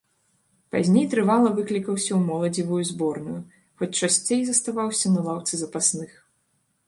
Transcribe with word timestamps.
Пазней 0.75 1.03
трывала 1.11 1.49
выклікаўся 1.57 2.11
ў 2.15 2.19
моладзевую 2.29 2.79
зборную, 2.91 3.37
хоць 3.81 3.91
часцей 3.99 4.41
заставаўся 4.47 5.07
на 5.17 5.21
лаўцы 5.27 5.53
запасных. 5.63 6.11